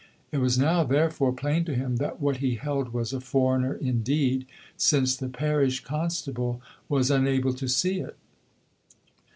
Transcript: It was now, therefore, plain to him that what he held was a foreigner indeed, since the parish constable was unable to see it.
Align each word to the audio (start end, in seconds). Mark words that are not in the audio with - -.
It 0.31 0.39
was 0.39 0.57
now, 0.57 0.83
therefore, 0.83 1.31
plain 1.31 1.63
to 1.65 1.75
him 1.75 1.97
that 1.97 2.19
what 2.19 2.37
he 2.37 2.55
held 2.55 2.91
was 2.91 3.13
a 3.13 3.21
foreigner 3.21 3.75
indeed, 3.75 4.47
since 4.75 5.15
the 5.15 5.29
parish 5.29 5.81
constable 5.83 6.59
was 6.89 7.11
unable 7.11 7.53
to 7.53 7.67
see 7.67 7.99
it. 7.99 8.15